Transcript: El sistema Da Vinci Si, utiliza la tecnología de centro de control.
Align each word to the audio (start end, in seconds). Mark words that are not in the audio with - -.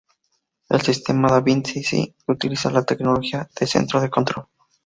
El 0.69 0.81
sistema 0.81 1.27
Da 1.27 1.41
Vinci 1.41 1.83
Si, 1.83 2.15
utiliza 2.25 2.71
la 2.71 2.81
tecnología 2.83 3.47
de 3.59 3.67
centro 3.67 4.01
de 4.01 4.09
control. 4.09 4.47